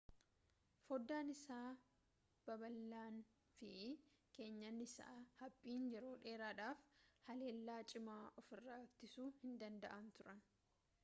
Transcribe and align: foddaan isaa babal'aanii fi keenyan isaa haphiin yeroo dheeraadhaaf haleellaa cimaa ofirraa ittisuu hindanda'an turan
foddaan 0.85 1.27
isaa 1.33 1.65
babal'aanii 2.47 3.27
fi 3.57 3.73
keenyan 4.37 4.79
isaa 4.87 5.19
haphiin 5.43 5.85
yeroo 5.93 6.15
dheeraadhaaf 6.25 6.83
haleellaa 7.29 7.79
cimaa 7.93 8.19
ofirraa 8.43 8.81
ittisuu 8.89 9.29
hindanda'an 9.45 10.13
turan 10.17 10.45